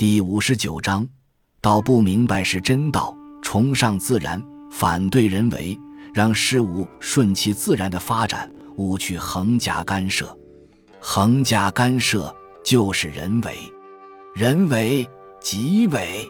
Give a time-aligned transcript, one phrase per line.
[0.00, 1.06] 第五十九章，
[1.60, 5.78] 道不明白是真道，崇尚自然，反对人为，
[6.14, 10.34] 让事物顺其自然的发展，勿去横加干涉。
[11.00, 12.34] 横加干涉
[12.64, 13.58] 就是人为，
[14.34, 15.06] 人为
[15.38, 16.26] 即伪，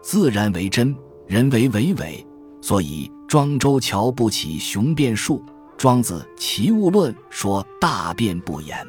[0.00, 0.94] 自然为真，
[1.26, 2.24] 人为为伪。
[2.62, 5.44] 所以庄周瞧不起雄辩术。
[5.76, 8.86] 庄子《齐物论》说：“大辩不言。”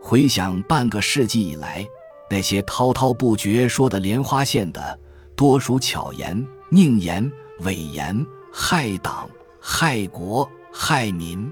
[0.00, 1.86] 回想半个世纪以来，
[2.32, 4.98] 那些滔滔不绝说的莲花县的，
[5.36, 6.34] 多属巧言、
[6.70, 7.30] 佞言、
[7.60, 9.28] 伪言，害党、
[9.60, 11.46] 害国、害民。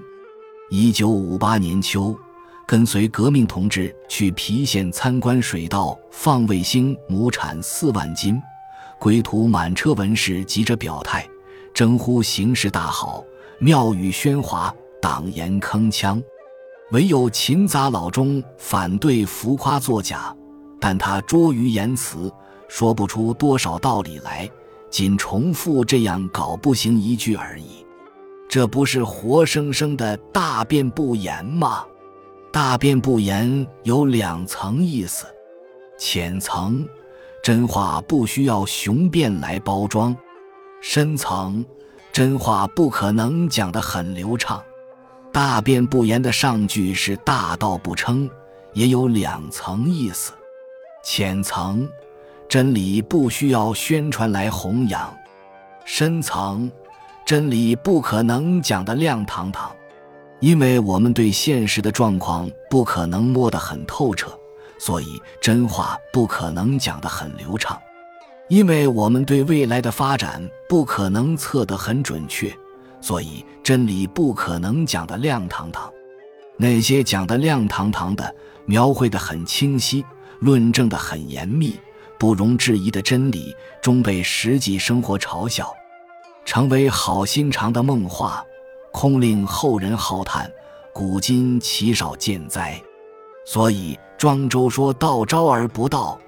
[0.71, 2.17] 一九五八年秋，
[2.65, 8.41] 跟随革命同志去郫县参观水稻放卫星，亩产四万斤，
[8.97, 11.23] 归途满车文士急着表态，
[11.75, 13.23] 争呼形势大好。
[13.59, 16.19] 庙宇喧哗，党言铿锵，
[16.89, 20.35] 唯有勤杂老钟反对浮夸作假，
[20.81, 22.29] 但他拙于言辞，
[22.67, 24.49] 说不出多少道理来，
[24.89, 27.85] 仅重复这样搞不行一句而已。
[28.49, 31.85] 这不是活生生的大辩不言吗？
[32.51, 35.25] 大辩不言有两层意思，
[35.97, 36.85] 浅层，
[37.41, 40.13] 真话不需要雄辩来包装；
[40.81, 41.63] 深层。
[42.11, 44.61] 真话不可能讲得很流畅，
[45.31, 48.29] 大辩不言的上句是大道不称，
[48.73, 50.33] 也有两层意思。
[51.03, 51.89] 浅层，
[52.47, 55.09] 真理不需要宣传来弘扬；
[55.83, 56.71] 深层，
[57.25, 59.71] 真理不可能讲得亮堂堂，
[60.39, 64.31] 因为我们对现实的状况不可能摸得很透彻，
[64.77, 67.79] 所以真话不可能讲得很流畅。
[68.47, 72.53] 因为我们对未来的发展不可能测得很准确，
[72.99, 75.91] 所以真理不可能讲得亮堂堂。
[76.57, 78.35] 那些讲得亮堂堂的、
[78.65, 80.03] 描绘得很清晰、
[80.41, 81.79] 论证得很严密、
[82.19, 85.71] 不容置疑的真理，终被实际生活嘲笑，
[86.43, 88.43] 成为好心肠的梦话，
[88.91, 90.51] 空令后人浩叹，
[90.91, 92.81] 古今奇少见哉。
[93.45, 96.19] 所以庄周说道：“招而不道。”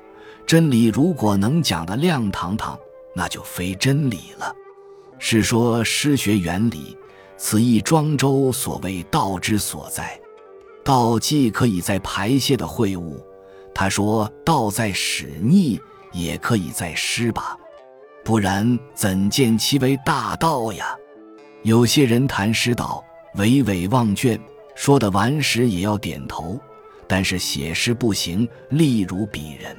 [0.46, 2.78] 真理如果能讲得亮堂堂，
[3.16, 4.54] 那就非真理了。
[5.18, 6.98] 是说诗学原理，
[7.38, 10.20] 此亦庄周所谓道之所在。
[10.84, 13.26] 道既可以在排泄的秽物，
[13.74, 15.80] 他说道在使逆，
[16.12, 17.58] 也可以在诗吧。
[18.24, 20.96] 不然怎见其为大道呀？
[21.64, 23.04] 有些人谈诗道，
[23.36, 24.40] 娓娓忘卷，
[24.76, 26.60] 说的完时也要点头，
[27.08, 29.76] 但是写诗不行，力如鄙人。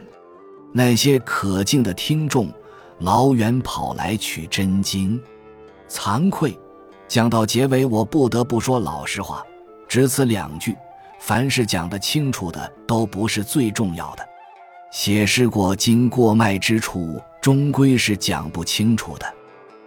[0.73, 2.53] 那些可敬的听众，
[2.99, 5.23] 老远跑来取真经，
[5.89, 6.59] 惭愧。
[7.07, 9.45] 讲到结尾，我不得不说老实话，
[9.87, 10.77] 只此两句。
[11.27, 14.23] 凡是讲得清楚的，都不是最重要的。
[14.93, 19.25] 写诗过经过脉之处，终归是讲不清楚的。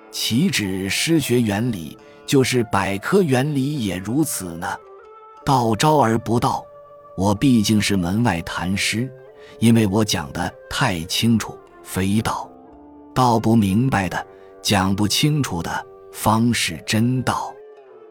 [0.09, 4.67] 岂止诗学原理，就是百科原理也如此呢。
[5.45, 6.65] 道招而不道，
[7.15, 9.07] 我毕竟是门外谈诗。
[9.59, 12.49] 因为我讲的太清楚，非道；
[13.13, 14.25] 道不明白的，
[14.63, 17.53] 讲不清楚的，方是真道。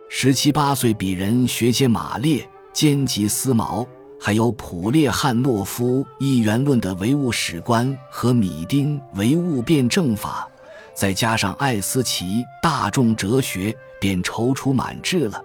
[0.09, 3.87] 十七八岁鄙人学些马列、兼及思毛，
[4.21, 10.47] 还有普列汉诺夫一元论的唯物史观和米丁唯物辩证法，
[10.93, 15.43] 再加上艾思奇大众哲学，便踌躇满志了。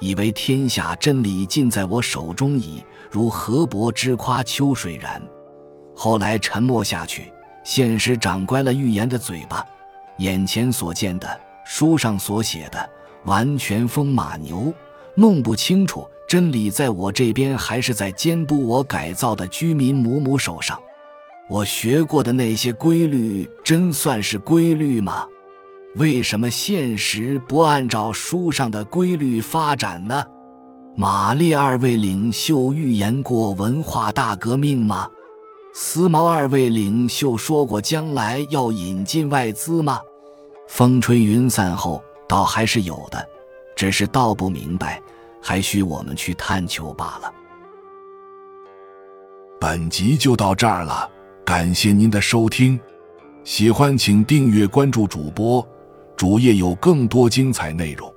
[0.00, 5.22] 以为天下真理尽在我手中矣，如河伯之夸秋水然。
[5.94, 9.64] 后来沉默下去，现实长乖了预言的嘴巴，
[10.18, 12.90] 眼前所见的，书上所写的，
[13.26, 14.74] 完全风马牛，
[15.14, 20.78] 弄不清楚真理在我这边还是在监督我改造的居民母母手上。
[21.48, 25.26] 我学过的那些规律，真算是规律吗？
[25.96, 30.24] 为什么现实不按照书上的规律发展呢？
[30.96, 35.08] 马列二位领袖预言过文化大革命吗？
[35.74, 40.00] 思毛二位领袖说过将来要引进外资吗？
[40.66, 43.28] 风吹云散后，倒还是有的，
[43.76, 45.00] 只是道不明白，
[45.46, 47.30] 还需我们去探求罢了。
[49.60, 51.10] 本集就到这儿了，
[51.44, 52.80] 感谢您的收听，
[53.44, 55.66] 喜欢请订阅关注主播。
[56.16, 58.13] 主页有更多精彩内容。